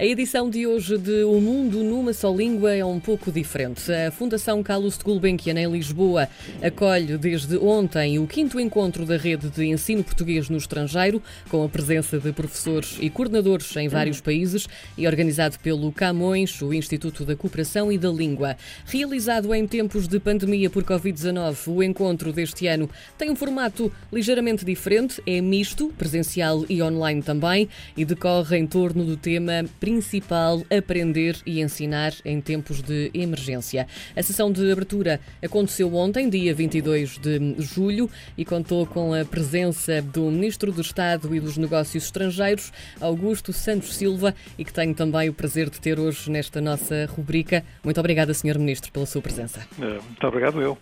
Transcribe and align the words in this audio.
A 0.00 0.06
edição 0.06 0.48
de 0.48 0.64
hoje 0.64 0.96
de 0.96 1.24
O 1.24 1.40
Mundo 1.40 1.82
numa 1.82 2.12
Só 2.12 2.32
Língua 2.32 2.72
é 2.72 2.84
um 2.84 3.00
pouco 3.00 3.32
diferente. 3.32 3.90
A 3.92 4.12
Fundação 4.12 4.62
Carlos 4.62 4.96
de 4.96 5.02
Gulbenkian, 5.02 5.58
em 5.58 5.68
Lisboa, 5.68 6.28
acolhe 6.62 7.18
desde 7.18 7.56
ontem 7.56 8.16
o 8.16 8.24
quinto 8.24 8.60
encontro 8.60 9.04
da 9.04 9.16
rede 9.16 9.50
de 9.50 9.66
ensino 9.66 10.04
português 10.04 10.48
no 10.48 10.56
estrangeiro, 10.56 11.20
com 11.50 11.64
a 11.64 11.68
presença 11.68 12.16
de 12.16 12.30
professores 12.30 12.96
e 13.00 13.10
coordenadores 13.10 13.74
em 13.76 13.88
vários 13.88 14.20
países 14.20 14.68
e 14.96 15.04
organizado 15.04 15.58
pelo 15.58 15.90
Camões, 15.90 16.62
o 16.62 16.72
Instituto 16.72 17.24
da 17.24 17.34
Cooperação 17.34 17.90
e 17.90 17.98
da 17.98 18.08
Língua. 18.08 18.56
Realizado 18.86 19.52
em 19.52 19.66
tempos 19.66 20.06
de 20.06 20.20
pandemia 20.20 20.70
por 20.70 20.84
Covid-19, 20.84 21.56
o 21.66 21.82
encontro 21.82 22.32
deste 22.32 22.68
ano 22.68 22.88
tem 23.18 23.32
um 23.32 23.36
formato 23.36 23.90
ligeiramente 24.12 24.64
diferente, 24.64 25.20
é 25.26 25.40
misto, 25.40 25.92
presencial 25.98 26.64
e 26.68 26.80
online 26.80 27.20
também, 27.20 27.68
e 27.96 28.04
decorre 28.04 28.58
em 28.58 28.64
torno 28.64 29.04
do 29.04 29.16
tema 29.16 29.64
principal 29.88 30.62
aprender 30.70 31.36
e 31.46 31.62
ensinar 31.62 32.12
em 32.22 32.42
tempos 32.42 32.82
de 32.82 33.10
emergência. 33.14 33.86
A 34.14 34.22
sessão 34.22 34.52
de 34.52 34.70
abertura 34.70 35.18
aconteceu 35.42 35.94
ontem, 35.94 36.28
dia 36.28 36.52
22 36.52 37.16
de 37.16 37.54
julho, 37.58 38.10
e 38.36 38.44
contou 38.44 38.84
com 38.86 39.14
a 39.14 39.24
presença 39.24 40.02
do 40.02 40.30
Ministro 40.30 40.70
do 40.72 40.82
Estado 40.82 41.34
e 41.34 41.40
dos 41.40 41.56
Negócios 41.56 42.04
Estrangeiros, 42.04 42.70
Augusto 43.00 43.50
Santos 43.50 43.96
Silva, 43.96 44.34
e 44.58 44.64
que 44.64 44.74
tenho 44.74 44.94
também 44.94 45.30
o 45.30 45.32
prazer 45.32 45.70
de 45.70 45.80
ter 45.80 45.98
hoje 45.98 46.30
nesta 46.30 46.60
nossa 46.60 47.06
rubrica. 47.06 47.64
Muito 47.82 47.98
obrigada, 47.98 48.34
Sr. 48.34 48.58
Ministro, 48.58 48.92
pela 48.92 49.06
sua 49.06 49.22
presença. 49.22 49.66
Eh, 49.80 50.00
muito 50.06 50.26
obrigado, 50.26 50.60
eu. 50.60 50.76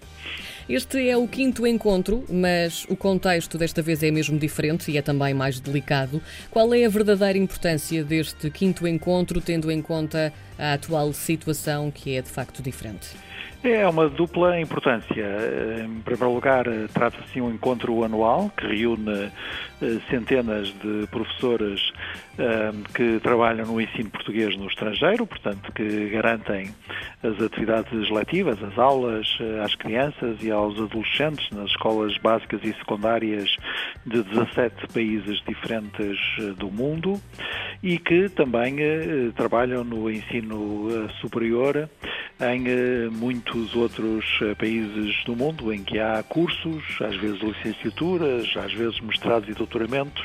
Este 0.68 1.08
é 1.08 1.16
o 1.16 1.28
quinto 1.28 1.64
encontro, 1.64 2.24
mas 2.28 2.84
o 2.88 2.96
contexto 2.96 3.56
desta 3.56 3.80
vez 3.80 4.02
é 4.02 4.10
mesmo 4.10 4.36
diferente 4.36 4.90
e 4.90 4.98
é 4.98 5.02
também 5.02 5.32
mais 5.32 5.60
delicado. 5.60 6.20
Qual 6.50 6.74
é 6.74 6.84
a 6.84 6.88
verdadeira 6.88 7.38
importância 7.38 8.02
deste 8.02 8.50
quinto 8.50 8.84
encontro, 8.84 8.95
tendo 9.40 9.70
em 9.70 9.82
conta 9.82 10.32
a 10.58 10.74
atual 10.74 11.12
situação 11.12 11.90
que 11.90 12.16
é 12.16 12.22
de 12.22 12.28
facto 12.28 12.62
diferente? 12.62 13.25
É 13.62 13.88
uma 13.88 14.08
dupla 14.08 14.60
importância. 14.60 15.26
Em 15.84 16.00
primeiro 16.00 16.32
lugar, 16.34 16.64
trata-se 16.92 17.32
de 17.32 17.40
um 17.40 17.50
encontro 17.50 18.04
anual 18.04 18.50
que 18.56 18.66
reúne 18.66 19.30
eh, 19.82 19.98
centenas 20.08 20.68
de 20.68 21.06
professores 21.10 21.92
eh, 22.38 22.72
que 22.94 23.20
trabalham 23.20 23.66
no 23.66 23.78
ensino 23.78 24.08
português 24.08 24.56
no 24.56 24.66
estrangeiro, 24.68 25.26
portanto, 25.26 25.70
que 25.72 26.08
garantem 26.08 26.74
as 27.22 27.38
atividades 27.42 28.08
letivas, 28.08 28.62
as 28.62 28.78
aulas 28.78 29.36
eh, 29.38 29.60
às 29.62 29.74
crianças 29.74 30.42
e 30.42 30.50
aos 30.50 30.80
adolescentes 30.80 31.50
nas 31.50 31.68
escolas 31.70 32.16
básicas 32.18 32.60
e 32.64 32.72
secundárias 32.74 33.54
de 34.06 34.22
17 34.22 34.86
países 34.94 35.42
diferentes 35.46 36.18
do 36.56 36.70
mundo 36.70 37.20
e 37.82 37.98
que 37.98 38.30
também 38.30 38.76
trabalham 39.34 39.84
no 39.84 40.10
ensino 40.10 41.08
superior 41.20 41.88
em 42.40 43.08
muitos 43.10 43.74
outros 43.74 44.24
países 44.58 45.24
do 45.24 45.34
mundo 45.34 45.72
em 45.72 45.82
que 45.82 45.98
há 45.98 46.22
cursos, 46.22 46.84
às 47.00 47.16
vezes 47.16 47.40
licenciaturas, 47.40 48.54
às 48.56 48.72
vezes 48.72 49.00
mestrados 49.00 49.48
e 49.48 49.54
doutoramentos 49.54 50.22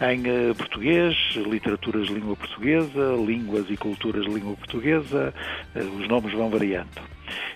em 0.00 0.22
eh, 0.26 0.54
português, 0.54 1.14
literaturas 1.36 2.06
de 2.06 2.14
língua 2.14 2.36
portuguesa, 2.36 3.14
línguas 3.24 3.66
e 3.68 3.76
culturas 3.76 4.24
de 4.24 4.30
língua 4.30 4.56
portuguesa, 4.56 5.34
eh, 5.74 5.80
os 5.80 6.08
nomes 6.08 6.32
vão 6.32 6.48
variando. 6.48 6.88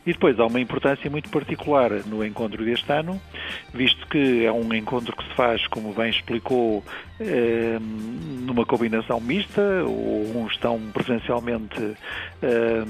E 0.07 0.13
depois 0.13 0.39
há 0.39 0.47
uma 0.47 0.61
importância 0.61 1.11
muito 1.11 1.29
particular 1.31 1.91
no 2.07 2.25
encontro 2.25 2.65
deste 2.65 2.91
ano, 2.93 3.21
visto 3.75 4.07
que 4.07 4.47
é 4.47 4.53
um 4.53 4.73
encontro 4.73 5.15
que 5.17 5.25
se 5.25 5.35
faz, 5.35 5.67
como 5.67 5.93
bem 5.93 6.11
explicou, 6.11 6.85
eh, 7.19 7.79
numa 7.81 8.65
combinação 8.65 9.19
mista, 9.21 9.63
uns 9.85 10.53
estão 10.53 10.79
presencialmente 10.93 11.97
eh, 12.43 12.85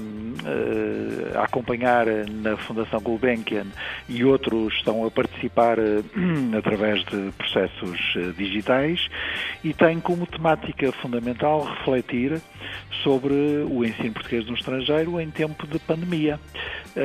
eh, 0.45 1.37
a 1.37 1.43
acompanhar 1.43 2.05
na 2.29 2.55
Fundação 2.57 2.99
Gulbenkian 3.01 3.65
e 4.07 4.23
outros 4.23 4.73
estão 4.75 5.05
a 5.05 5.09
participar 5.09 5.77
através 6.57 7.03
de 7.05 7.31
processos 7.31 7.99
digitais 8.37 9.07
e 9.63 9.73
tem 9.73 9.99
como 9.99 10.27
temática 10.27 10.91
fundamental 10.91 11.63
refletir 11.63 12.41
sobre 13.03 13.33
o 13.69 13.83
ensino 13.85 14.13
português 14.13 14.45
no 14.45 14.53
estrangeiro 14.53 15.19
em 15.19 15.31
tempo 15.31 15.65
de 15.65 15.79
pandemia. 15.79 16.39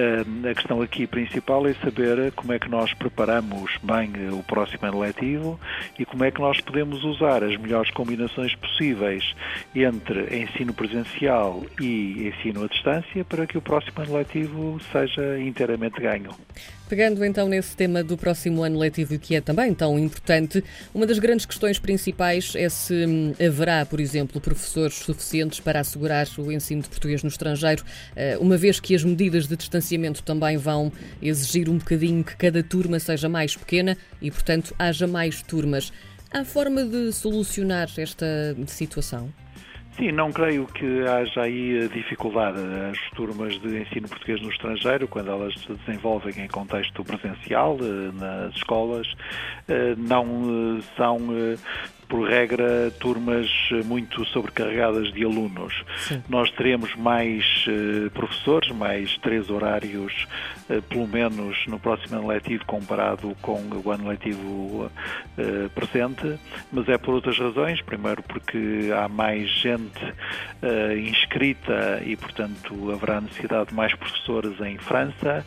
A 0.02 0.54
questão 0.54 0.82
aqui 0.82 1.06
principal 1.06 1.64
é 1.64 1.74
saber 1.74 2.32
como 2.32 2.52
é 2.52 2.58
que 2.58 2.68
nós 2.68 2.92
preparamos 2.92 3.78
bem 3.84 4.10
o 4.32 4.42
próximo 4.42 4.84
ano 4.84 4.98
letivo 4.98 5.60
e 5.96 6.04
como 6.04 6.24
é 6.24 6.30
que 6.32 6.40
nós 6.40 6.60
podemos 6.60 7.04
usar 7.04 7.44
as 7.44 7.56
melhores 7.56 7.88
combinações 7.92 8.52
possíveis 8.56 9.32
entre 9.72 10.36
ensino 10.36 10.74
presencial 10.74 11.62
e 11.80 12.26
ensino 12.26 12.64
à 12.64 12.66
distância 12.66 13.24
para 13.24 13.46
que 13.46 13.56
o 13.56 13.62
próximo 13.62 14.02
ano 14.02 14.16
letivo 14.16 14.80
seja 14.90 15.38
inteiramente 15.38 16.00
ganho. 16.00 16.30
Pegando 16.92 17.24
então 17.24 17.48
nesse 17.48 17.74
tema 17.74 18.04
do 18.04 18.18
próximo 18.18 18.62
ano 18.62 18.78
letivo, 18.78 19.18
que 19.18 19.34
é 19.34 19.40
também 19.40 19.72
tão 19.72 19.98
importante, 19.98 20.62
uma 20.92 21.06
das 21.06 21.18
grandes 21.18 21.46
questões 21.46 21.78
principais 21.78 22.52
é 22.54 22.68
se 22.68 23.06
hum, 23.06 23.32
haverá, 23.42 23.86
por 23.86 23.98
exemplo, 23.98 24.38
professores 24.42 24.96
suficientes 24.96 25.58
para 25.58 25.80
assegurar 25.80 26.26
o 26.36 26.52
ensino 26.52 26.82
de 26.82 26.90
português 26.90 27.22
no 27.22 27.30
estrangeiro, 27.30 27.82
eh, 28.14 28.36
uma 28.38 28.58
vez 28.58 28.78
que 28.78 28.94
as 28.94 29.02
medidas 29.02 29.46
de 29.46 29.56
distanciamento 29.56 30.22
também 30.22 30.58
vão 30.58 30.92
exigir 31.22 31.66
um 31.70 31.78
bocadinho 31.78 32.22
que 32.22 32.36
cada 32.36 32.62
turma 32.62 33.00
seja 33.00 33.26
mais 33.26 33.56
pequena 33.56 33.96
e, 34.20 34.30
portanto, 34.30 34.74
haja 34.78 35.06
mais 35.06 35.40
turmas. 35.40 35.90
Há 36.30 36.44
forma 36.44 36.84
de 36.84 37.10
solucionar 37.10 37.88
esta 37.96 38.54
situação? 38.66 39.32
Sim, 39.96 40.10
não 40.10 40.32
creio 40.32 40.66
que 40.66 41.06
haja 41.06 41.42
aí 41.42 41.88
dificuldade. 41.88 42.58
As 42.90 42.98
turmas 43.10 43.58
de 43.60 43.82
ensino 43.82 44.08
português 44.08 44.40
no 44.40 44.50
estrangeiro, 44.50 45.06
quando 45.06 45.30
elas 45.30 45.54
se 45.54 45.72
desenvolvem 45.72 46.44
em 46.44 46.48
contexto 46.48 47.04
presencial, 47.04 47.76
eh, 47.80 48.10
nas 48.18 48.54
escolas, 48.54 49.06
eh, 49.68 49.94
não 49.96 50.78
eh, 50.78 50.82
são 50.96 51.18
por 52.12 52.28
regra, 52.28 52.92
turmas 53.00 53.48
muito 53.86 54.22
sobrecarregadas 54.26 55.10
de 55.14 55.24
alunos. 55.24 55.82
Sim. 55.96 56.22
Nós 56.28 56.50
teremos 56.50 56.94
mais 56.94 57.64
uh, 57.66 58.10
professores, 58.10 58.70
mais 58.70 59.16
três 59.16 59.48
horários, 59.48 60.26
uh, 60.68 60.82
pelo 60.82 61.08
menos 61.08 61.66
no 61.66 61.80
próximo 61.80 62.18
ano 62.18 62.28
letivo, 62.28 62.66
comparado 62.66 63.34
com 63.40 63.62
o 63.82 63.90
ano 63.90 64.08
letivo 64.08 64.90
uh, 65.38 65.70
presente, 65.70 66.38
mas 66.70 66.86
é 66.86 66.98
por 66.98 67.14
outras 67.14 67.38
razões. 67.38 67.80
Primeiro, 67.80 68.22
porque 68.24 68.90
há 68.94 69.08
mais 69.08 69.48
gente 69.48 69.81
inscrita 71.08 72.02
e, 72.04 72.16
portanto, 72.16 72.90
haverá 72.92 73.20
necessidade 73.20 73.70
de 73.70 73.74
mais 73.74 73.94
professores 73.94 74.60
em 74.60 74.78
França 74.78 75.44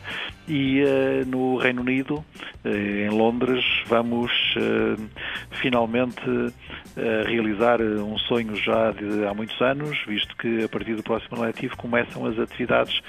e 0.48 0.82
no 1.26 1.56
Reino 1.56 1.82
Unido, 1.82 2.24
em 2.64 3.08
Londres, 3.08 3.64
vamos 3.86 4.30
finalmente 5.60 6.20
realizar 7.26 7.80
um 7.80 8.18
sonho 8.18 8.56
já 8.56 8.92
de 8.92 9.26
há 9.26 9.34
muitos 9.34 9.60
anos, 9.60 9.98
visto 10.06 10.36
que 10.36 10.64
a 10.64 10.68
partir 10.68 10.94
do 10.94 11.02
próximo 11.02 11.40
letivo 11.40 11.76
começam 11.76 12.26
as 12.26 12.38
atividades 12.38 13.00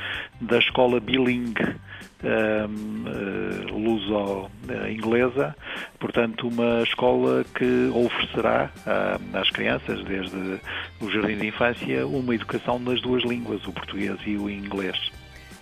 da 0.41 0.57
escola 0.57 0.99
bilingue 0.99 1.75
um, 2.23 3.05
uh, 3.05 3.77
luso-inglesa, 3.77 5.55
portanto 5.99 6.47
uma 6.47 6.81
escola 6.83 7.43
que 7.55 7.91
oferecerá 7.93 8.71
uh, 8.85 9.37
às 9.37 9.49
crianças, 9.51 10.03
desde 10.05 10.59
o 11.01 11.09
jardim 11.09 11.37
de 11.37 11.47
infância, 11.47 12.07
uma 12.07 12.33
educação 12.33 12.79
nas 12.79 13.01
duas 13.01 13.23
línguas, 13.23 13.65
o 13.67 13.71
português 13.71 14.17
e 14.25 14.35
o 14.37 14.49
inglês. 14.49 15.11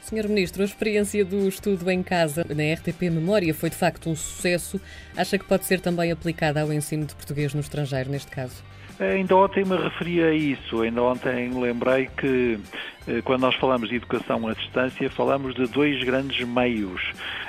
Senhor 0.06 0.28
Ministro, 0.28 0.62
a 0.62 0.66
experiência 0.66 1.26
do 1.26 1.48
estudo 1.48 1.90
em 1.90 2.04
casa 2.04 2.46
na 2.48 2.76
RTP 2.76 3.10
Memória 3.10 3.52
foi 3.56 3.72
de 3.72 3.76
facto 3.76 4.08
um 4.08 4.16
sucesso. 4.16 4.80
Acha 5.18 5.36
que 5.36 5.44
pode 5.46 5.66
ser 5.66 5.80
também 5.80 6.12
aplicada 6.12 6.62
ao 6.62 6.72
ensino 6.72 7.08
de 7.08 7.16
português 7.16 7.56
no 7.56 7.60
estrangeiro, 7.60 8.12
neste 8.12 8.30
caso? 8.30 8.64
Ainda 9.00 9.36
ontem 9.36 9.66
me 9.66 9.76
referi 9.76 10.24
a 10.24 10.32
isso. 10.32 10.84
Ainda 10.84 11.02
ontem 11.02 11.50
lembrei 11.60 12.08
que 12.18 12.60
eh, 13.08 13.22
quando 13.24 13.42
nós 13.42 13.56
falamos 13.56 13.90
de 13.90 13.96
educação 13.96 14.48
à 14.48 14.54
distância, 14.54 15.10
falamos 15.10 15.56
de 15.56 15.66
dois 15.66 16.04
grandes 16.04 16.48
meios. 16.48 17.02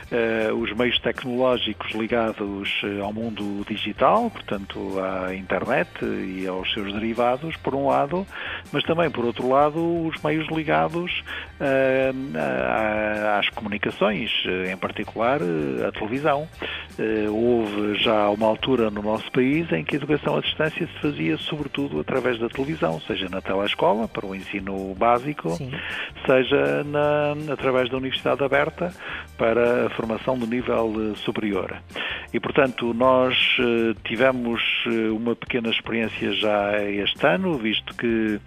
Uh, 0.07 0.55
os 0.55 0.73
meios 0.73 0.97
tecnológicos 1.01 1.91
ligados 1.93 2.81
eh, 2.85 3.01
ao 3.01 3.13
mundo 3.13 3.65
digital, 3.69 4.31
portanto 4.31 5.01
à 5.01 5.35
internet 5.35 5.91
e 6.05 6.47
aos 6.47 6.73
seus 6.73 6.93
derivados, 6.93 7.57
por 7.57 7.75
um 7.75 7.89
lado, 7.89 8.25
mas 8.71 8.85
também, 8.85 9.11
por 9.11 9.25
outro 9.25 9.49
lado, 9.49 10.07
os 10.07 10.23
meios 10.23 10.47
ligados 10.49 11.25
uh, 11.61 13.37
às 13.37 13.49
comunicações, 13.51 14.31
em 14.71 14.77
particular 14.77 15.41
a 15.87 15.91
televisão. 15.91 16.49
Houve 17.29 17.97
já 17.97 18.29
uma 18.31 18.47
altura 18.47 18.91
no 18.91 19.03
nosso 19.03 19.31
país 19.33 19.71
em 19.73 19.85
que 19.85 19.97
a 19.97 19.99
educação 19.99 20.37
à 20.37 20.41
distância 20.41 20.87
se 20.87 21.01
fazia 21.01 21.37
sobretudo 21.37 22.01
através 22.01 22.39
da 22.39 22.49
televisão, 22.49 23.01
seja 23.01 23.29
na 23.29 23.41
telescola, 23.41 24.09
para 24.09 24.25
o 24.25 24.35
ensino 24.35 24.95
básico, 24.95 25.51
Sim. 25.51 25.73
seja 26.25 26.85
na, 26.85 27.53
através 27.53 27.91
da 27.91 27.97
Universidade 27.97 28.43
Aberta 28.43 28.93
para 29.37 29.87
a 29.87 29.91
formação 29.97 30.39
do 30.39 30.47
nível 30.47 31.17
superior. 31.17 31.77
E, 32.33 32.41
portanto, 32.41 32.93
nós 32.93 33.57
tivemos 34.05 34.63
uma 35.13 35.35
pequena 35.35 35.71
experiência 35.71 36.33
já 36.33 36.83
este 36.83 37.27
ano, 37.27 37.57
visto 37.57 37.95
que 37.97 38.39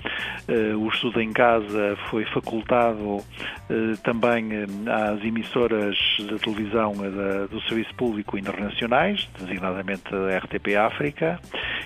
o 0.77 0.87
estudo 0.89 1.21
em 1.21 1.33
casa 1.33 1.97
foi 2.09 2.25
facultado 2.25 3.23
também 4.03 4.49
às 4.87 5.23
emissoras 5.23 5.97
de 6.19 6.37
televisão 6.39 6.93
do 7.49 7.61
Serviço 7.61 7.95
Público 7.95 8.37
Internacionais, 8.37 9.27
designadamente 9.39 10.03
a 10.13 10.37
RTP 10.37 10.75
África, 10.75 11.39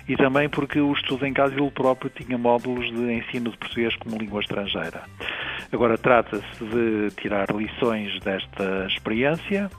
e 0.08 0.16
também 0.16 0.48
porque 0.48 0.80
o 0.80 0.92
estudo 0.92 1.26
em 1.26 1.32
casa 1.32 1.54
ele 1.54 1.70
próprio 1.70 2.10
tinha 2.10 2.36
módulos 2.36 2.86
de 2.90 3.12
ensino 3.12 3.50
de 3.50 3.56
português 3.56 3.94
como 3.96 4.18
língua 4.18 4.40
estrangeira. 4.40 5.02
Agora 5.72 5.96
trata-se 5.98 6.64
de 6.64 7.10
tirar 7.16 7.50
lições 7.50 8.20
desta 8.20 8.86
experiência 8.86 9.70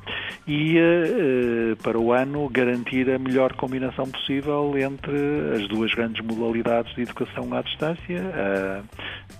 e, 0.47 0.77
eh, 0.77 1.75
para 1.81 1.97
o 1.97 2.11
ano, 2.11 2.49
garantir 2.49 3.09
a 3.09 3.17
melhor 3.17 3.53
combinação 3.53 4.05
possível 4.09 4.73
entre 4.77 5.15
as 5.55 5.67
duas 5.67 5.93
grandes 5.93 6.25
modalidades 6.25 6.93
de 6.95 7.03
educação 7.03 7.53
à 7.53 7.61
distância, 7.61 8.21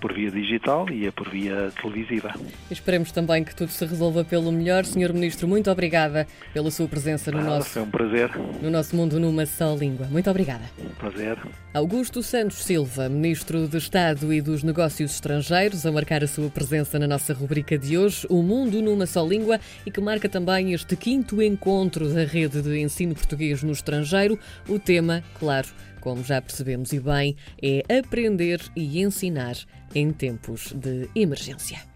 por 0.00 0.12
via 0.12 0.30
digital 0.30 0.88
e 0.90 1.06
a 1.06 1.12
por 1.12 1.28
via 1.30 1.70
televisiva. 1.80 2.34
Esperemos 2.70 3.12
também 3.12 3.44
que 3.44 3.54
tudo 3.54 3.70
se 3.70 3.84
resolva 3.84 4.24
pelo 4.24 4.50
melhor. 4.52 4.84
Senhor 4.84 5.12
Ministro, 5.12 5.48
muito 5.48 5.70
obrigada 5.70 6.26
pela 6.52 6.70
sua 6.70 6.88
presença 6.88 7.30
no 7.30 7.38
ah, 7.38 7.44
nosso. 7.44 7.70
Foi 7.70 7.82
um 7.82 7.90
prazer. 7.90 8.30
No 8.62 8.70
nosso 8.70 8.94
mundo 8.94 9.18
numa 9.18 9.46
só 9.46 9.74
língua. 9.74 10.06
Muito 10.06 10.30
obrigada. 10.30 10.64
Um 10.78 10.94
prazer. 10.94 11.38
Augusto 11.72 12.22
Santos 12.22 12.64
Silva, 12.64 13.08
Ministro 13.08 13.68
de 13.68 13.76
Estado 13.76 14.32
e 14.32 14.40
dos 14.40 14.62
Negócios 14.62 15.12
Estrangeiros, 15.12 15.84
a 15.84 15.92
marcar 15.92 16.24
a 16.24 16.26
sua 16.26 16.48
presença 16.48 16.98
na 16.98 17.06
nossa 17.06 17.34
rubrica 17.34 17.78
de 17.78 17.98
hoje, 17.98 18.26
O 18.30 18.42
Mundo 18.42 18.80
numa 18.80 19.06
Só 19.06 19.26
Língua, 19.26 19.60
e 19.84 19.90
que 19.90 20.00
marca 20.00 20.28
também 20.28 20.72
este 20.72 20.96
quinto 20.96 21.42
encontro 21.42 22.08
da 22.08 22.24
rede 22.24 22.62
de 22.62 22.78
ensino 22.80 23.14
português 23.14 23.62
no 23.62 23.72
estrangeiro. 23.72 24.38
O 24.68 24.78
tema, 24.78 25.22
claro, 25.38 25.68
como 26.06 26.22
já 26.22 26.40
percebemos 26.40 26.92
e 26.92 27.00
bem, 27.00 27.34
é 27.60 27.82
aprender 27.98 28.60
e 28.76 29.02
ensinar 29.02 29.56
em 29.92 30.12
tempos 30.12 30.72
de 30.72 31.10
emergência. 31.16 31.95